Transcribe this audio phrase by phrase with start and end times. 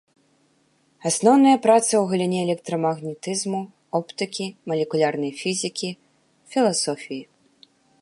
[1.09, 3.61] Асноўныя працы ў галіне электрамагнетызму,
[4.01, 5.89] оптыкі, малекулярнай фізікі,
[6.57, 7.23] філасофіі.